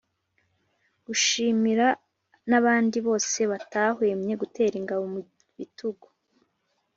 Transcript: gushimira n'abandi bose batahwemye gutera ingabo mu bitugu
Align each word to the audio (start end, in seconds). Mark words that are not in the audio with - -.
gushimira 1.05 1.87
n'abandi 2.49 2.97
bose 3.07 3.39
batahwemye 3.51 4.33
gutera 4.41 4.75
ingabo 4.81 5.03
mu 5.13 5.19
bitugu 5.57 6.07